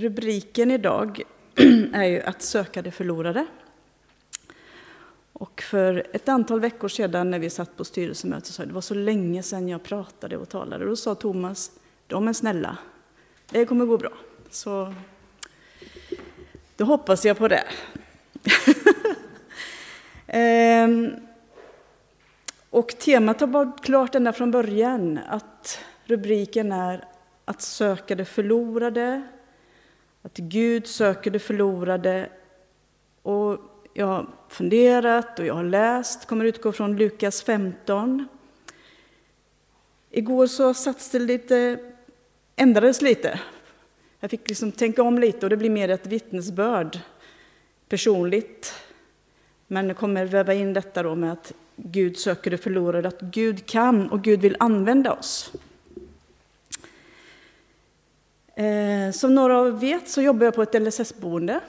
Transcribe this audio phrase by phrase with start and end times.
[0.00, 1.22] Rubriken idag
[1.92, 3.46] är ju att söka det förlorade.
[5.32, 8.94] Och för ett antal veckor sedan när vi satt på styrelsemöte så det var så
[8.94, 10.84] länge sedan jag pratade och talade.
[10.84, 11.70] Då sa Thomas,
[12.06, 12.76] de är snälla,
[13.50, 14.12] det kommer gå bra.
[14.50, 14.94] Så
[16.76, 17.64] då hoppas jag på det.
[20.26, 21.10] ehm,
[22.70, 27.04] och temat har varit klart ända från början, att rubriken är
[27.44, 29.22] att söka det förlorade,
[30.22, 32.28] att Gud söker det förlorade.
[33.22, 33.58] Och
[33.94, 38.28] jag har funderat och jag har läst, kommer utgå från Lukas 15.
[40.10, 41.78] Igår så sattes det lite,
[42.56, 43.40] ändrades lite.
[44.20, 46.98] Jag fick liksom tänka om lite och det blir mer ett vittnesbörd
[47.88, 48.74] personligt.
[49.66, 53.66] Men jag kommer väva in detta då med att Gud söker det förlorade, att Gud
[53.66, 55.52] kan och Gud vill använda oss.
[58.60, 61.60] Eh, som några av er vet så jobbar jag på ett LSS-boende.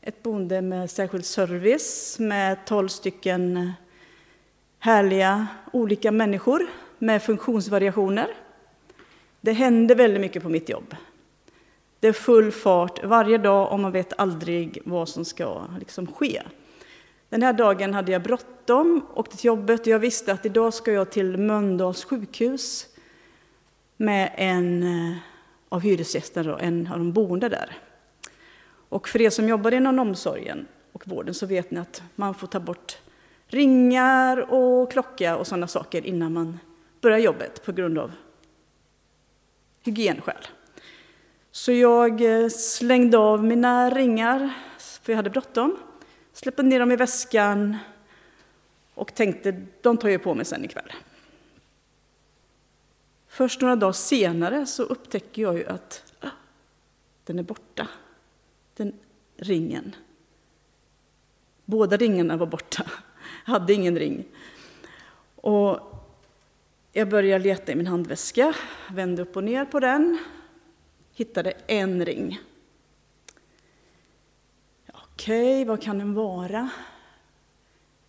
[0.00, 3.72] Ett boende med särskild service med 12 stycken
[4.78, 6.66] härliga olika människor
[6.98, 8.28] med funktionsvariationer.
[9.40, 10.96] Det händer väldigt mycket på mitt jobb.
[12.00, 16.42] Det är full fart varje dag och man vet aldrig vad som ska liksom ske.
[17.28, 20.92] Den här dagen hade jag bråttom, åkte till jobbet och jag visste att idag ska
[20.92, 22.86] jag till Mölndals sjukhus
[23.96, 25.16] med en eh,
[25.76, 27.78] av hyresgästerna, en av de boende där.
[28.88, 32.46] Och för er som jobbar inom omsorgen och vården så vet ni att man får
[32.46, 32.98] ta bort
[33.46, 36.58] ringar och klocka och sådana saker innan man
[37.00, 38.12] börjar jobbet på grund av
[39.82, 40.46] hygienskäl.
[41.50, 44.50] Så jag eh, slängde av mina ringar,
[45.02, 45.76] för jag hade bråttom,
[46.32, 47.76] släppte ner dem i väskan
[48.94, 50.92] och tänkte de tar jag på mig sen ikväll.
[53.36, 56.30] Först några dagar senare så upptäcker jag ju att ah,
[57.24, 57.88] den är borta,
[58.76, 58.92] den
[59.36, 59.96] ringen.
[61.64, 62.90] Båda ringarna var borta,
[63.44, 64.24] jag hade ingen ring.
[65.34, 65.80] Och
[66.92, 68.54] jag börjar leta i min handväska,
[68.90, 70.18] vände upp och ner på den,
[71.14, 72.40] hittade en ring.
[74.92, 76.70] Okej, vad kan den vara?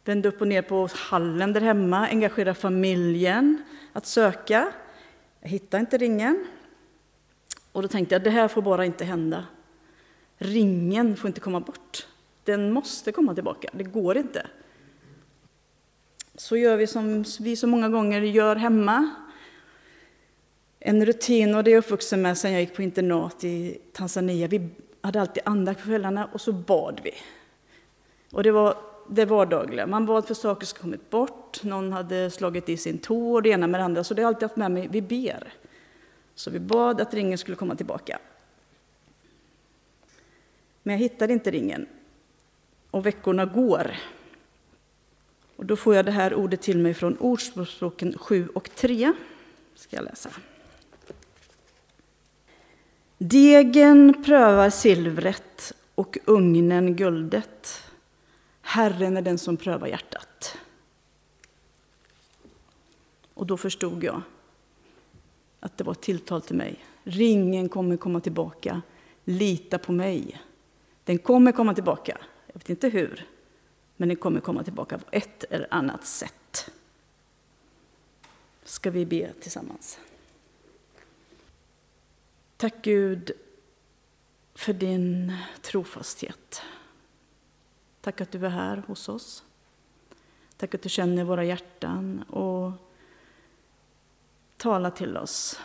[0.05, 3.63] Vände upp och ner på hallen där hemma, engagera familjen
[3.93, 4.73] att söka.
[5.41, 6.47] Jag hittade inte ringen.
[7.71, 9.45] Och då tänkte jag, det här får bara inte hända.
[10.37, 12.07] Ringen får inte komma bort.
[12.43, 14.47] Den måste komma tillbaka, det går inte.
[16.35, 19.09] Så gör vi som vi så många gånger gör hemma.
[20.79, 24.47] En rutin, och det är jag uppvuxen med sedan jag gick på internat i Tanzania.
[24.47, 24.69] Vi
[25.01, 27.11] hade alltid andakt på kvällarna och så bad vi.
[28.31, 28.77] Och det var
[29.09, 29.87] det vardagliga.
[29.87, 33.49] Man bad för saker som kommit bort, någon hade slagit i sin tå och det
[33.49, 34.03] ena med det andra.
[34.03, 35.53] Så det har jag alltid haft med mig, vi ber.
[36.35, 38.19] Så vi bad att ringen skulle komma tillbaka.
[40.83, 41.87] Men jag hittade inte ringen.
[42.91, 43.95] Och veckorna går.
[45.55, 49.13] Och då får jag det här ordet till mig från Ordspråksboken 7 och 3.
[49.75, 50.29] Ska jag läsa.
[53.17, 57.83] Degen prövar silvret och ugnen guldet.
[58.61, 60.57] Herren är den som prövar hjärtat.
[63.37, 64.21] Och då förstod jag
[65.59, 66.85] att det var ett tilltal till mig.
[67.03, 68.81] Ringen kommer komma tillbaka.
[69.23, 70.41] Lita på mig.
[71.03, 72.17] Den kommer komma tillbaka.
[72.47, 73.27] Jag vet inte hur,
[73.97, 76.71] men den kommer komma tillbaka på ett eller annat sätt.
[78.63, 79.99] Ska vi be tillsammans?
[82.57, 83.31] Tack Gud
[84.55, 86.61] för din trofasthet.
[88.01, 89.43] Tack att du är här hos oss.
[90.57, 92.71] Tack att du känner våra hjärtan och
[94.57, 95.59] Tala till oss.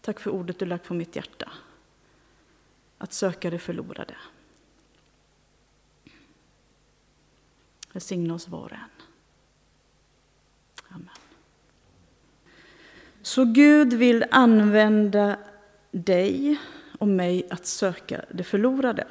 [0.00, 1.52] Tack för ordet du lagt på mitt hjärta.
[2.98, 4.14] Att söka det förlorade.
[7.92, 8.78] Välsigna oss var och en.
[10.88, 11.08] Amen.
[13.22, 15.36] Så Gud vill använda
[15.90, 16.60] dig
[16.98, 19.06] och mig att söka det förlorade.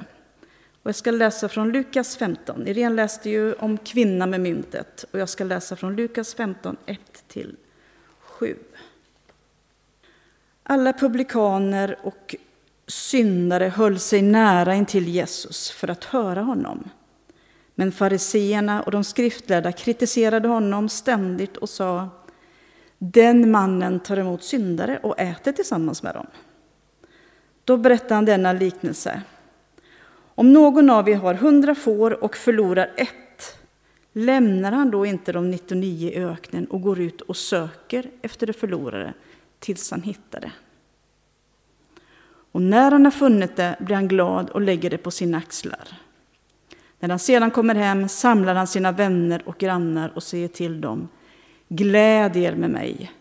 [0.82, 2.66] Och jag ska läsa från Lukas 15.
[2.66, 8.56] Irene läste ju om kvinnan med myntet och jag ska läsa från Lukas 15, 1-7.
[10.72, 12.36] Alla publikaner och
[12.86, 16.90] syndare höll sig nära intill Jesus för att höra honom.
[17.74, 22.08] Men fariseerna och de skriftlärda kritiserade honom ständigt och sa
[22.98, 26.26] Den mannen tar emot syndare och äter tillsammans med dem.
[27.64, 29.22] Då berättade han denna liknelse.
[30.34, 33.58] Om någon av er har hundra får och förlorar ett,
[34.12, 38.52] lämnar han då inte de 99 i öknen och går ut och söker efter det
[38.52, 39.14] förlorade
[39.62, 40.52] tills han hittar det?
[42.52, 45.98] Och när han har funnit det blir han glad och lägger det på sina axlar.
[47.00, 51.08] När han sedan kommer hem samlar han sina vänner och grannar och säger till dem
[51.68, 53.12] Gläd er med mig,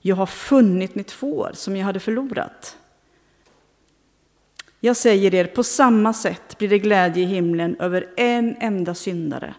[0.00, 2.76] jag har funnit mitt får som jag hade förlorat.
[4.80, 9.54] Jag säger er, på samma sätt blir det glädje i himlen över en enda syndare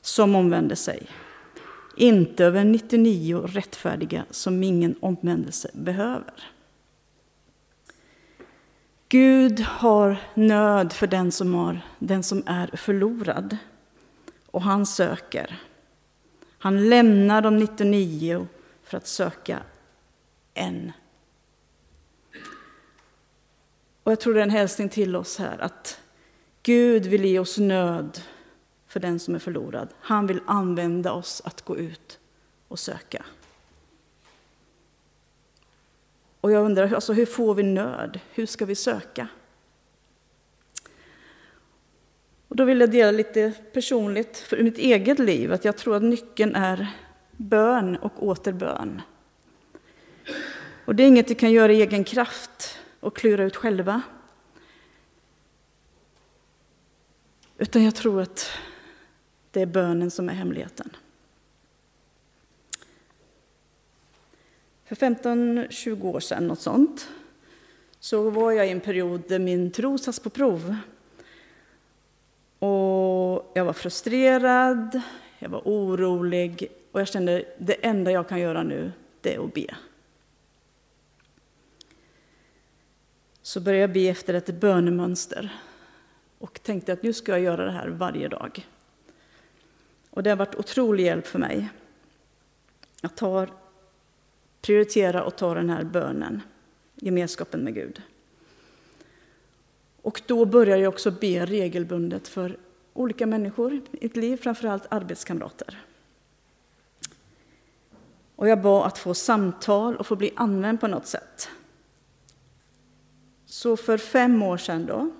[0.00, 1.06] som omvänder sig.
[1.96, 6.34] Inte över 99 rättfärdiga som ingen omvändelse behöver.
[9.08, 13.56] Gud har nöd för den som, har, den som är förlorad,
[14.46, 15.62] och han söker.
[16.58, 18.46] Han lämnar de 99
[18.82, 19.62] för att söka
[20.54, 20.92] en.
[24.02, 26.00] Och jag tror det är en hälsning till oss här att
[26.62, 28.20] Gud vill ge oss nöd
[28.94, 29.88] för den som är förlorad.
[30.00, 32.18] Han vill använda oss att gå ut
[32.68, 33.24] och söka.
[36.40, 38.20] Och jag undrar, alltså, hur får vi nöd?
[38.30, 39.28] Hur ska vi söka?
[42.48, 46.02] Och då vill jag dela lite personligt för mitt eget liv, att jag tror att
[46.02, 46.86] nyckeln är
[47.30, 49.02] bön och åter bön.
[50.84, 54.02] Och det är inget vi kan göra i egen kraft och klura ut själva.
[57.58, 58.50] Utan jag tror att
[59.54, 60.96] det är bönen som är hemligheten.
[64.84, 67.08] För 15-20 år sedan, något sånt,
[68.00, 70.76] så var jag i en period där min tro sattes på prov.
[72.58, 75.00] Och jag var frustrerad,
[75.38, 79.44] jag var orolig och jag kände att det enda jag kan göra nu, det är
[79.44, 79.74] att be.
[83.42, 85.58] Så började jag be efter ett bönemönster
[86.38, 88.66] och tänkte att nu ska jag göra det här varje dag.
[90.14, 91.68] Och det har varit otrolig hjälp för mig.
[93.00, 93.50] Jag tar,
[94.60, 96.42] prioriterar och tar den här bönen,
[96.94, 98.02] gemenskapen med Gud.
[100.02, 102.56] Och då börjar jag också be regelbundet för
[102.92, 105.84] olika människor i mitt liv, framförallt arbetskamrater.
[108.36, 111.48] Och jag bad att få samtal och få bli använd på något sätt.
[113.46, 115.10] Så för fem år sedan då,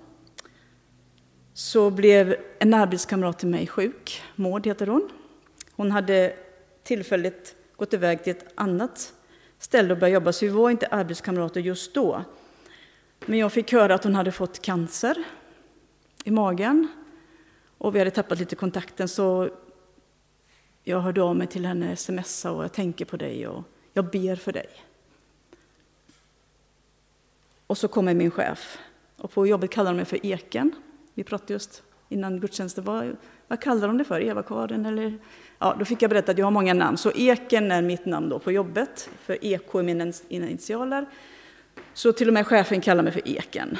[1.57, 4.21] så blev en arbetskamrat till mig sjuk.
[4.35, 5.09] Maud heter hon.
[5.71, 6.35] Hon hade
[6.83, 9.13] tillfälligt gått iväg till ett annat
[9.59, 12.23] ställe och börjat jobba, så vi var inte arbetskamrater just då.
[13.25, 15.23] Men jag fick höra att hon hade fått cancer
[16.23, 16.87] i magen
[17.77, 19.49] och vi hade tappat lite kontakten så
[20.83, 23.63] jag hörde av mig till henne, smsa och jag tänker på dig och
[23.93, 24.69] jag ber för dig.
[27.67, 28.77] Och så kommer min chef
[29.17, 30.75] och på jobbet kallar de mig för Eken.
[31.15, 33.15] Vi pratade just innan gudstjänsten, vad,
[33.47, 34.19] vad kallar de det för?
[34.19, 35.19] Eva-Karin eller?
[35.59, 38.29] Ja, då fick jag berätta att jag har många namn, så Eken är mitt namn
[38.29, 41.05] då på jobbet, för EK är mina initialer.
[41.93, 43.77] Så till och med chefen kallar mig för Eken.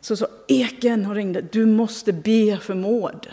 [0.00, 3.28] Så sa Eken och ringde, du måste be för Maud.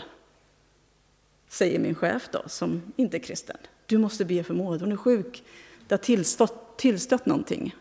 [1.48, 3.56] Säger min chef då, som inte är kristen.
[3.86, 5.42] Du måste be för Maud, hon är sjuk.
[5.86, 7.76] Det har tillstött, tillstött någonting.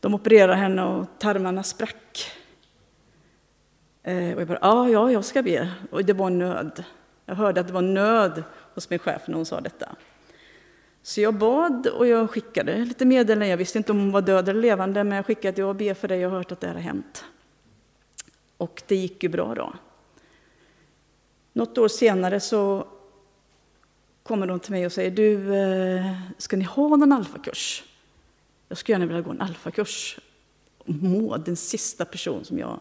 [0.00, 2.30] De opererade henne och tarmarna sprack.
[4.04, 5.70] Eh, och jag bara, ja, ja, jag ska be.
[5.90, 6.84] Och det var nöd.
[7.26, 8.42] Jag hörde att det var nöd
[8.74, 9.96] hos min chef när hon sa detta.
[11.02, 13.48] Så jag bad och jag skickade lite meddelanden.
[13.48, 15.94] Jag visste inte om hon var död eller levande, men jag skickade att jag ber
[15.94, 17.24] för dig, jag har hört att det här har hänt.
[18.56, 19.72] Och det gick ju bra då.
[21.52, 22.86] Något år senare så
[24.22, 27.84] kommer de till mig och säger, du, eh, ska ni ha någon alfakurs?
[28.68, 30.18] Jag skulle gärna vilja gå en alfakurs.
[30.84, 32.80] Maud, den sista person som jag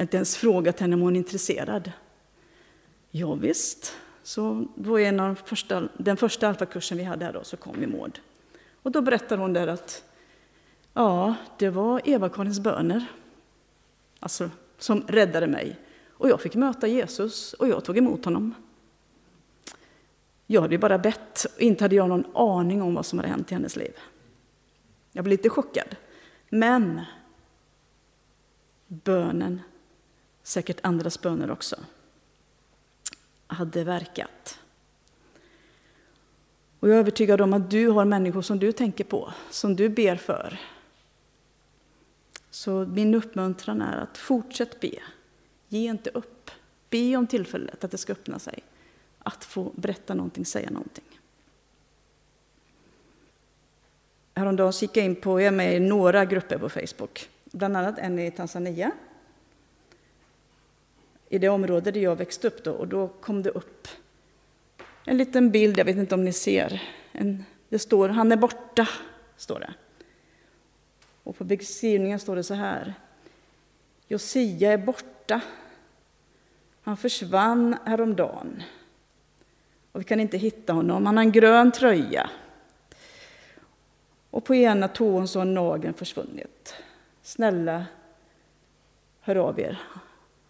[0.00, 1.92] inte ens frågat henne om hon är intresserad.
[3.10, 3.96] Ja, visst.
[4.22, 7.86] Så då en av första, den första alfakursen vi hade här då, så kom ju
[7.86, 8.20] Maud.
[8.82, 10.04] Och då berättar hon där att
[10.92, 13.06] ja, det var Eva-Karins böner
[14.20, 15.76] alltså, som räddade mig.
[16.10, 18.54] Och jag fick möta Jesus och jag tog emot honom.
[20.46, 23.28] Jag hade ju bara bett och inte hade jag någon aning om vad som hade
[23.28, 23.92] hänt i hennes liv.
[25.12, 25.96] Jag blev lite chockad.
[26.48, 27.00] Men
[28.86, 29.60] bönen,
[30.46, 31.76] säkert andras böner också,
[33.46, 34.58] hade verkat.
[36.80, 39.88] Och jag är övertygad om att du har människor som du tänker på, som du
[39.88, 40.60] ber för.
[42.50, 44.98] Så min uppmuntran är att fortsätt be.
[45.68, 46.50] Ge inte upp.
[46.90, 48.62] Be om tillfället att det ska öppna sig.
[49.18, 51.20] Att få berätta någonting, säga någonting.
[54.34, 57.98] Häromdagen gick jag in på, jag är med i några grupper på Facebook, bland annat
[57.98, 58.92] en i Tanzania.
[61.28, 63.88] I det område där jag växte upp då, och då kom det upp
[65.08, 66.82] en liten bild, jag vet inte om ni ser.
[67.12, 68.88] En, det står ”Han är borta”,
[69.36, 69.74] står det.
[71.22, 72.94] Och på beskrivningen står det så här.
[74.08, 75.40] Josia är borta.
[76.82, 78.62] Han försvann häromdagen.
[79.92, 81.06] Och vi kan inte hitta honom.
[81.06, 82.30] Han har en grön tröja.
[84.30, 86.74] Och på ena tån så har nageln försvunnit.
[87.22, 87.86] Snälla,
[89.20, 89.78] hör av er.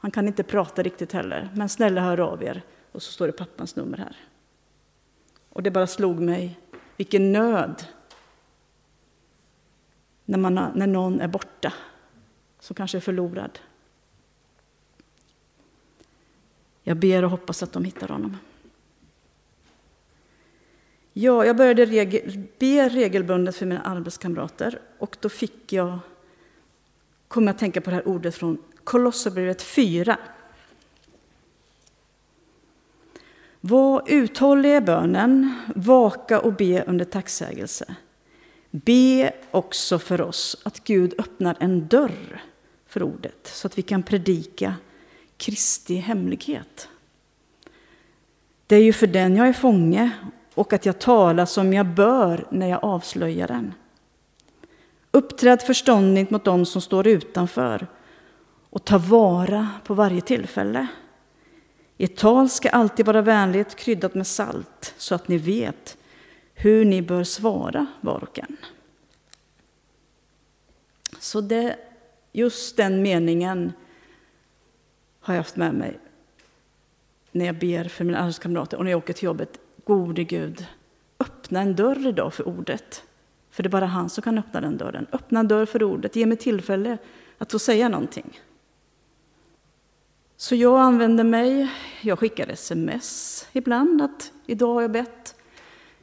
[0.06, 2.62] Han kan inte prata riktigt heller, men snälla hör av er.
[2.92, 4.16] Och så står det pappans nummer här.
[5.48, 6.60] Och det bara slog mig,
[6.96, 7.86] vilken nöd
[10.24, 11.72] när, man, när någon är borta,
[12.60, 13.58] som kanske är förlorad.
[16.82, 18.36] Jag ber och hoppas att de hittar honom.
[21.12, 25.98] Ja, jag började regel, be regelbundet för mina arbetskamrater och då fick jag,
[27.28, 30.18] kom jag att tänka på det här ordet från Kolosserbrevet 4.
[33.60, 37.94] Var uthålliga i bönen, vaka och be under tacksägelse.
[38.70, 42.42] Be också för oss att Gud öppnar en dörr
[42.86, 44.74] för ordet så att vi kan predika
[45.36, 46.88] Kristi hemlighet.
[48.66, 50.10] Det är ju för den jag är fånge
[50.54, 53.74] och att jag talar som jag bör när jag avslöjar den.
[55.10, 57.86] Uppträd förståndigt mot dem som står utanför
[58.76, 60.86] och ta vara på varje tillfälle.
[61.98, 65.96] Ert tal ska alltid vara vänligt, kryddat med salt, så att ni vet
[66.54, 68.56] hur ni bör svara var och en.
[71.18, 71.76] Så det,
[72.32, 73.72] just den meningen
[75.20, 75.98] har jag haft med mig
[77.32, 79.58] när jag ber för mina arbetskamrater och när jag åker till jobbet.
[79.84, 80.66] Gode Gud,
[81.18, 83.02] öppna en dörr idag för ordet.
[83.50, 85.06] För det är bara han som kan öppna den dörren.
[85.12, 86.98] Öppna en dörr för ordet, ge mig tillfälle
[87.38, 88.40] att få säga någonting.
[90.38, 91.68] Så jag använder mig,
[92.00, 95.34] jag skickar sms ibland att idag har jag bett.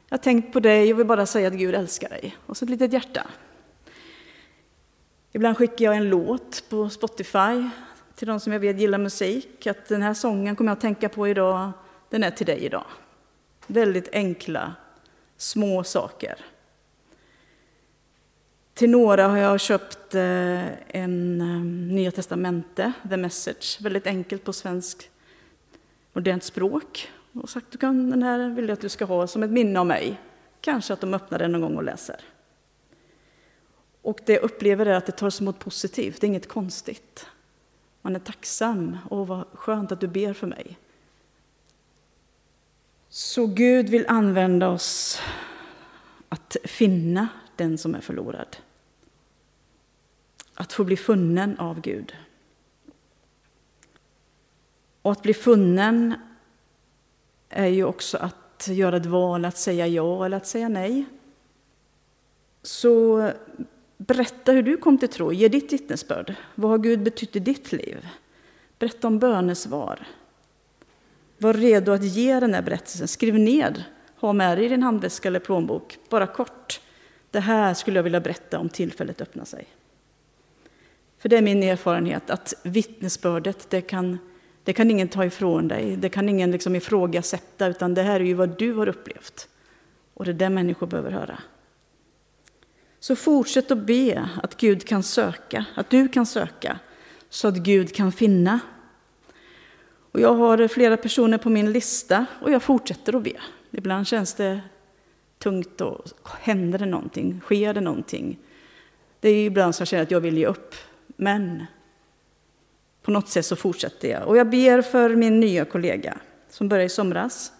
[0.09, 2.37] Jag har tänkt på dig och vill bara säga att Gud älskar dig.
[2.45, 3.27] Och så ett litet hjärta.
[5.31, 7.69] Ibland skickar jag en låt på Spotify
[8.15, 9.67] till de som jag vet gillar musik.
[9.67, 11.71] Att den här sången kommer jag att tänka på idag,
[12.09, 12.85] den är till dig idag.
[13.67, 14.75] Väldigt enkla,
[15.37, 16.35] små saker.
[18.73, 24.53] Till några har jag köpt eh, en eh, Nya Testamente, The Message, väldigt enkelt på
[24.53, 25.09] svensk
[26.13, 27.11] modernt språk.
[27.33, 29.79] Och sagt du kan, den här vill jag att du ska ha som ett minne
[29.79, 30.19] av mig.
[30.61, 32.21] Kanske att de öppnar den någon gång och läser.
[34.01, 37.27] Och det jag upplever är att det tas emot positivt, det är inget konstigt.
[38.01, 38.97] Man är tacksam.
[39.09, 40.77] och vad skönt att du ber för mig.
[43.09, 45.21] Så Gud vill använda oss
[46.29, 47.27] att finna
[47.63, 48.57] den som är förlorad.
[50.53, 52.15] Att få bli funnen av Gud.
[55.01, 56.13] Och att bli funnen
[57.49, 61.05] är ju också att göra ett val, att säga ja eller att säga nej.
[62.61, 63.31] Så
[63.97, 66.35] berätta hur du kom till tro, ge ditt vittnesbörd.
[66.55, 68.07] Vad har Gud betytt i ditt liv?
[68.79, 70.07] Berätta om bönesvar.
[71.37, 73.07] Var redo att ge den här berättelsen.
[73.07, 73.83] Skriv ned,
[74.19, 76.79] ha med dig i din handväska eller plånbok, bara kort.
[77.33, 79.67] Det här skulle jag vilja berätta om tillfället öppnar sig.
[81.17, 84.17] För det är min erfarenhet att vittnesbördet, det kan,
[84.63, 85.95] det kan ingen ta ifrån dig.
[85.95, 89.47] Det kan ingen liksom ifrågasätta, utan det här är ju vad du har upplevt.
[90.13, 91.39] Och det är det människor behöver höra.
[92.99, 96.79] Så fortsätt att be att Gud kan söka, att du kan söka,
[97.29, 98.59] så att Gud kan finna.
[100.11, 103.41] Och jag har flera personer på min lista och jag fortsätter att be.
[103.71, 104.61] Ibland känns det
[105.43, 108.37] tungt och händer det någonting, sker det någonting.
[109.19, 110.75] Det är ibland som jag känner att jag vill ge upp,
[111.07, 111.65] men
[113.01, 114.27] på något sätt så fortsätter jag.
[114.27, 116.17] Och jag ber för min nya kollega
[116.49, 117.51] som började i somras.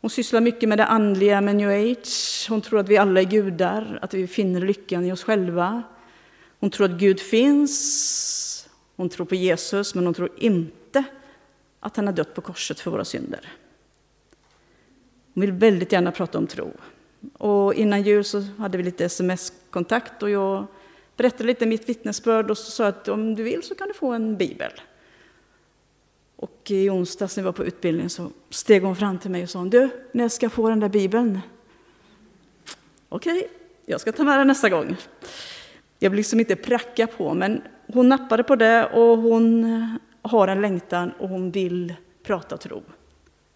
[0.00, 2.46] Hon sysslar mycket med det andliga, med new age.
[2.48, 5.82] Hon tror att vi alla är gudar, att vi finner lyckan i oss själva.
[6.60, 8.68] Hon tror att Gud finns.
[8.96, 11.04] Hon tror på Jesus, men hon tror inte
[11.80, 13.52] att han har dött på korset för våra synder.
[15.34, 16.72] Hon vill väldigt gärna prata om tro.
[17.32, 20.66] Och innan jul så hade vi lite sms-kontakt och jag
[21.16, 24.12] berättade lite mitt vittnesbörd och så sa att om du vill så kan du få
[24.12, 24.70] en bibel.
[26.36, 29.50] Och i onsdags när vi var på utbildning så steg hon fram till mig och
[29.50, 31.40] sa du, när ska jag få den där bibeln?
[33.08, 33.48] Okej, okay,
[33.86, 34.96] jag ska ta med den nästa gång.
[35.98, 40.60] Jag vill liksom inte pracka på, men hon nappade på det och hon har en
[40.60, 42.82] längtan och hon vill prata tro.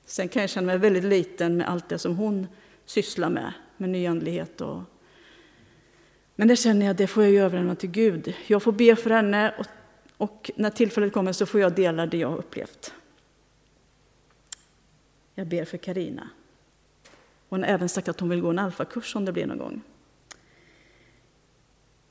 [0.09, 2.47] Sen kan jag känna mig väldigt liten med allt det som hon
[2.85, 4.83] sysslar med, med nyandlighet och
[6.37, 8.35] men det känner jag, det får jag ju överlämna till Gud.
[8.47, 9.67] Jag får be för henne och
[10.19, 12.93] och när tillfället kommer så får jag dela det jag har upplevt.
[15.35, 16.29] Jag ber för Karina.
[17.49, 19.83] Hon har även sagt att hon vill gå en alfakurs om det blir någon gång.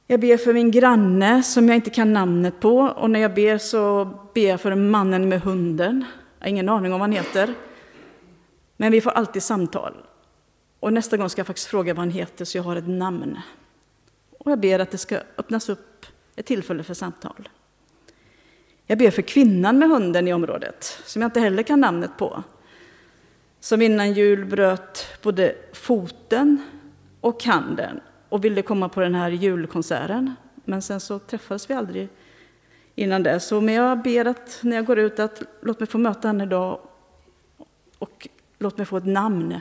[0.08, 3.58] Jag ber för min granne som jag inte kan namnet på och när jag ber
[3.58, 6.06] så ber jag för mannen med hunden.
[6.40, 7.54] Jag har ingen aning om vad han heter.
[8.78, 9.94] Men vi får alltid samtal.
[10.80, 13.40] Och nästa gång ska jag faktiskt fråga vad han heter så jag har ett namn.
[14.38, 16.06] Och jag ber att det ska öppnas upp
[16.36, 17.50] ett tillfälle för samtal.
[18.86, 22.44] Jag ber för kvinnan med hunden i området, som jag inte heller kan namnet på.
[23.60, 26.64] Som innan jul bröt både foten
[27.22, 30.36] och handen och ville komma på den här julkonserten.
[30.66, 32.10] Men sen så träffades vi aldrig
[32.96, 33.40] innan det.
[33.40, 36.44] Så men jag ber att när jag går ut att låt mig få möta henne
[36.44, 36.80] idag
[37.98, 38.28] och
[38.60, 39.60] låt mig få ett namn.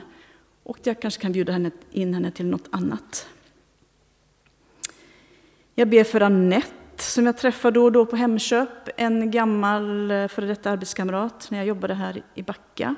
[0.63, 3.27] Och jag kanske kan bjuda henne, in henne till något annat.
[5.75, 10.27] Jag ber för Annette som jag träffar då och då på Hemköp, en gammal eh,
[10.27, 12.95] före detta arbetskamrat när jag jobbade här i Backa.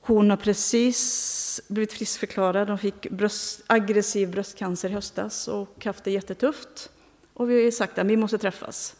[0.00, 2.68] Hon har precis blivit friskförklarad.
[2.68, 6.90] Hon fick bröst, aggressiv bröstcancer i höstas och haft det jättetufft.
[7.34, 8.96] Och vi har sagt att vi måste träffas.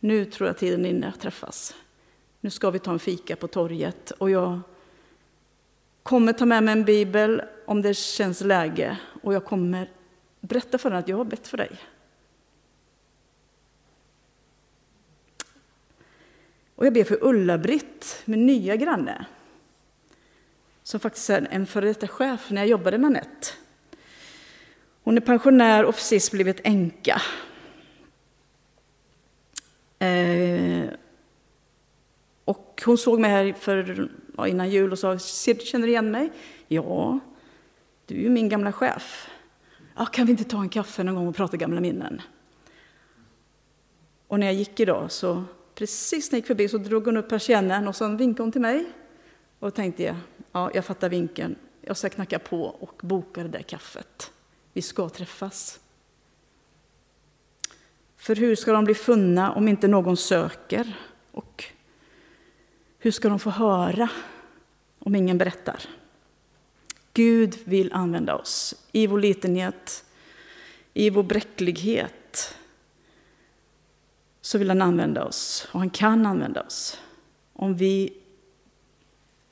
[0.00, 1.74] Nu tror jag tiden är inne att träffas.
[2.44, 4.60] Nu ska vi ta en fika på torget och jag
[6.02, 9.90] kommer ta med mig en bibel om det känns läge och jag kommer
[10.40, 11.70] berätta för henne att jag har bett för dig.
[16.74, 19.26] Och jag ber för Ulla-Britt, min nya granne,
[20.82, 23.48] som faktiskt är en före detta chef när jag jobbade med Anette.
[25.02, 27.22] Hon är pensionär och precis blivit änka.
[29.98, 30.51] Eh,
[32.84, 36.32] hon såg mig här för, ja, innan jul och sa, känner du igen mig?
[36.68, 37.18] Ja,
[38.06, 39.28] du är ju min gamla chef.
[39.96, 42.22] Ja, kan vi inte ta en kaffe någon gång och prata gamla minnen?
[44.26, 47.28] Och när jag gick idag så precis när jag gick förbi så drog hon upp
[47.28, 48.84] persiennen och så vinkade hon till mig.
[49.58, 50.16] Och då tänkte jag,
[50.52, 51.56] ja, jag fattar vinken.
[51.80, 54.32] Jag ska knacka på och boka det där kaffet.
[54.72, 55.80] Vi ska träffas.
[58.16, 60.96] För hur ska de bli funna om inte någon söker?
[61.32, 61.64] Och
[63.04, 64.08] hur ska de få höra
[64.98, 65.82] om ingen berättar?
[67.12, 70.04] Gud vill använda oss i vår litenhet,
[70.94, 72.56] i vår bräcklighet.
[74.40, 77.00] Så vill han använda oss, och han kan använda oss.
[77.52, 78.16] Om vi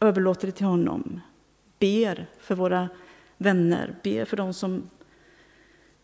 [0.00, 1.20] överlåter det till honom,
[1.78, 2.88] ber för våra
[3.36, 4.90] vänner, ber för de som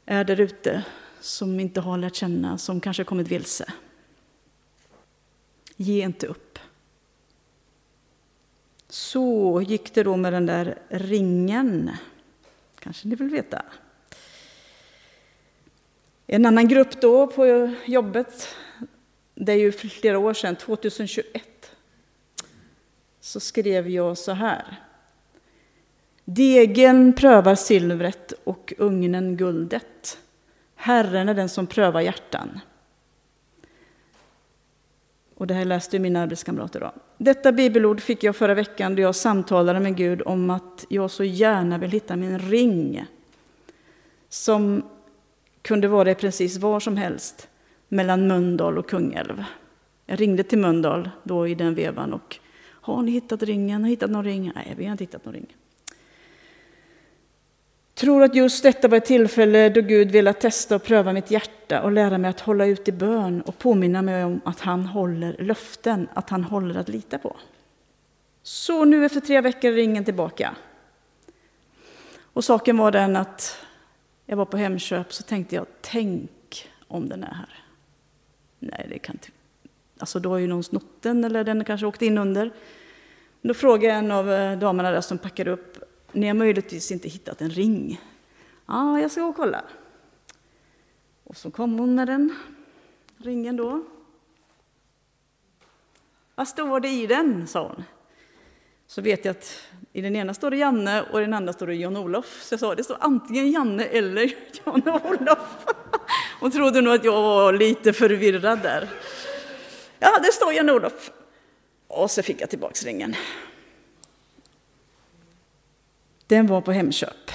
[0.07, 0.85] är där ute,
[1.21, 3.73] som inte har lärt känna, som kanske kommit vilse.
[5.77, 6.46] Ge inte upp.
[8.97, 11.91] Så gick det då med den där ringen.
[12.79, 13.63] Kanske ni vill veta.
[16.27, 18.49] En annan grupp då på jobbet,
[19.35, 21.73] det är ju flera år sedan, 2021,
[23.21, 24.77] så skrev jag så här.
[26.25, 30.19] Degen prövar silvret och ugnen guldet.
[30.75, 32.61] Herren är den som prövar hjärtan.
[35.37, 36.93] Och det här läste mina arbetskamrater då.
[37.19, 41.25] Detta bibelord fick jag förra veckan då jag samtalade med Gud om att jag så
[41.25, 43.05] gärna vill hitta min ring.
[44.29, 44.83] Som
[45.63, 47.49] kunde vara precis var som helst
[47.89, 49.45] mellan Mölndal och Kungälv.
[50.07, 53.81] Jag ringde till Mölndal då i den vevan och har ni hittat ringen?
[53.81, 54.53] Har ni hittat någon ring?
[54.55, 55.57] Nej, vi har inte hittat någon ring
[57.97, 61.83] tror att just detta var ett tillfälle då Gud ville testa och pröva mitt hjärta
[61.83, 65.37] och lära mig att hålla ut i bön och påminna mig om att han håller
[65.39, 67.37] löften, att han håller att lita på.
[68.43, 70.57] Så nu efter tre veckor är ringen tillbaka.
[72.33, 73.57] Och saken var den att
[74.27, 77.65] jag var på Hemköp så tänkte jag, tänk om den är här.
[78.59, 79.29] Nej, det kan inte...
[79.99, 82.51] Alltså då har ju någon snott den eller den kanske åkt in under.
[83.43, 85.79] Då frågade en av eh, damerna där som packade upp,
[86.17, 88.01] ni har möjligtvis inte hittat en ring.
[88.67, 89.65] Ja, jag ska gå och kolla.
[91.25, 92.37] Och så kom hon med den
[93.17, 93.85] ringen då.
[96.35, 97.47] Vad står det i den?
[97.47, 97.85] sa hon.
[98.87, 101.67] Så vet jag att i den ena står det Janne och i den andra står
[101.67, 102.43] det Jan-Olof.
[102.43, 105.67] Så jag sa det står antingen Janne eller Jan-Olof.
[106.41, 108.89] Hon trodde nog att jag var lite förvirrad där.
[109.99, 111.11] Ja, det står Jan-Olof.
[111.89, 113.15] Och så fick jag tillbaks ringen.
[116.27, 117.31] Den var på Hemköp.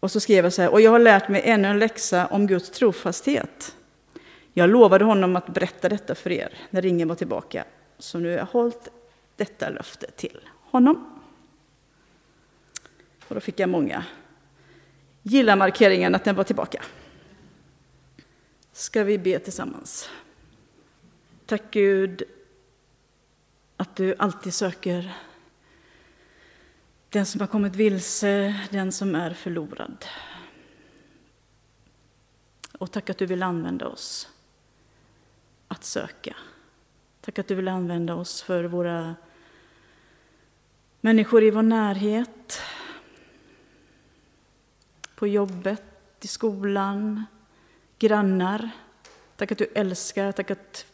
[0.00, 2.46] Och så skrev jag så här, och jag har lärt mig ännu en läxa om
[2.46, 3.76] Guds trofasthet.
[4.52, 7.64] Jag lovade honom att berätta detta för er när ringen var tillbaka,
[7.98, 8.88] så nu har jag hållit
[9.36, 11.20] detta löfte till honom.
[13.28, 14.04] Och då fick jag många
[15.22, 16.82] gilla-markeringen att den var tillbaka.
[18.72, 20.10] Ska vi be tillsammans?
[21.46, 22.22] Tack Gud
[23.76, 25.14] att du alltid söker
[27.10, 30.04] den som har kommit vilse, den som är förlorad.
[32.78, 34.28] Och tack att du vill använda oss
[35.68, 36.36] att söka.
[37.20, 39.14] Tack att du vill använda oss för våra
[41.00, 42.60] människor i vår närhet,
[45.14, 45.84] på jobbet,
[46.20, 47.24] i skolan,
[47.98, 48.70] grannar.
[49.36, 50.86] Tack att du älskar, tack att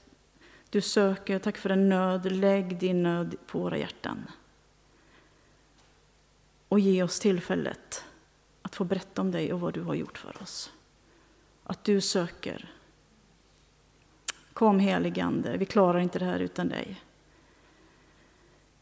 [0.71, 2.33] du söker, tack för en nöd.
[2.33, 4.27] Lägg din nöd på våra hjärtan.
[6.75, 8.05] Och ge oss tillfället
[8.63, 10.73] att få berätta om dig och vad du har gjort för oss.
[11.65, 12.75] Att du söker.
[14.53, 17.03] Kom heligande, vi klarar inte det här utan dig.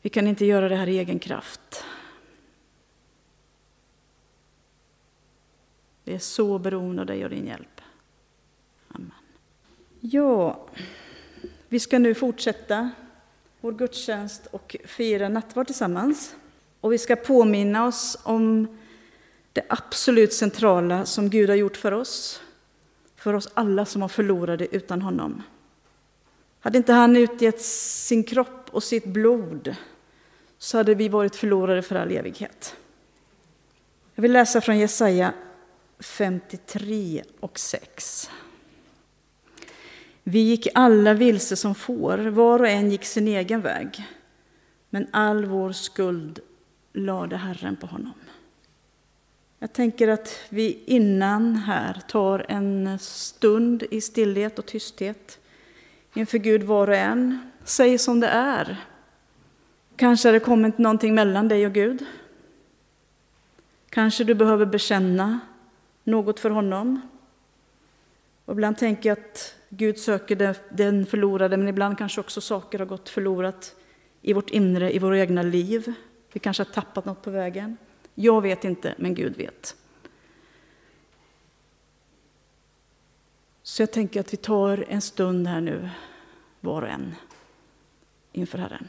[0.02, 1.85] Vi kan inte göra det här i egen kraft.
[6.05, 7.81] Vi är så beroende av dig och din hjälp.
[8.88, 9.12] Amen.
[10.00, 10.66] Ja,
[11.68, 12.90] vi ska nu fortsätta
[13.61, 16.37] vår gudstjänst och fira nattvard tillsammans.
[16.83, 18.68] Och vi ska påminna oss om
[19.53, 22.40] det absolut centrala som Gud har gjort för oss.
[23.16, 25.42] För oss alla som har förlorade utan honom.
[26.61, 29.77] Hade inte han utgett sin kropp och sitt blod
[30.59, 32.77] så hade vi varit förlorade för all evighet.
[34.14, 35.33] Jag vill läsa från Jesaja
[35.99, 38.31] 53 och 6.
[40.23, 44.07] Vi gick alla vilse som får, var och en gick sin egen väg.
[44.90, 46.40] Men all vår skuld
[46.92, 48.14] lade Herren på honom.
[49.59, 55.38] Jag tänker att vi innan här tar en stund i stillhet och tysthet
[56.14, 57.50] inför Gud var och en.
[57.64, 58.85] Säg som det är.
[59.96, 62.05] Kanske har det kommit någonting mellan dig och Gud.
[63.90, 65.40] Kanske du behöver bekänna
[66.05, 67.00] något för honom.
[68.44, 72.87] Och ibland tänker jag att Gud söker den förlorade, men ibland kanske också saker har
[72.87, 73.74] gått förlorat
[74.22, 75.94] i vårt inre, i våra egna liv.
[76.33, 77.77] Vi kanske har tappat något på vägen.
[78.14, 79.77] Jag vet inte, men Gud vet.
[83.62, 85.90] Så jag tänker att vi tar en stund här nu,
[86.61, 87.14] var och en,
[88.33, 88.88] inför Herren.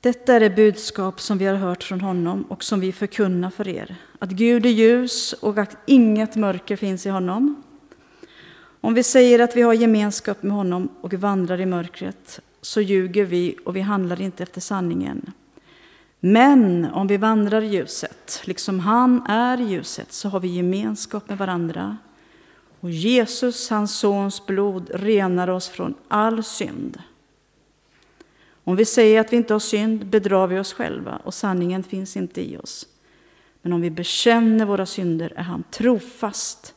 [0.00, 3.68] Detta är det budskap som vi har hört från honom och som vi förkunnar för
[3.68, 3.96] er.
[4.18, 7.62] Att Gud är ljus och att inget mörker finns i honom.
[8.84, 13.24] Om vi säger att vi har gemenskap med honom och vandrar i mörkret så ljuger
[13.24, 15.32] vi och vi handlar inte efter sanningen.
[16.20, 21.28] Men om vi vandrar i ljuset, liksom han är i ljuset, så har vi gemenskap
[21.28, 21.96] med varandra.
[22.80, 26.98] Och Jesus, hans sons blod, renar oss från all synd.
[28.64, 32.16] Om vi säger att vi inte har synd bedrar vi oss själva och sanningen finns
[32.16, 32.86] inte i oss.
[33.62, 36.74] Men om vi bekänner våra synder är han trofast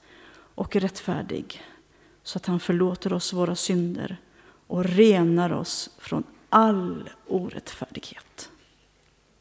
[0.55, 1.63] och rättfärdig
[2.27, 4.17] så att han förlåter oss våra synder
[4.67, 8.49] och renar oss från all orättfärdighet.